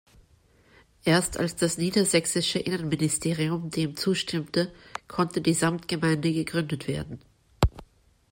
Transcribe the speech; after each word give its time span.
Erst 1.05 1.37
als 1.39 1.55
das 1.55 1.77
niedersächsische 1.77 2.57
Innenministerium 2.57 3.69
dem 3.69 3.95
zustimmte, 3.95 4.73
konnte 5.07 5.41
die 5.41 5.53
Samtgemeinde 5.53 6.33
gegründet 6.33 6.87
werden. 6.87 7.19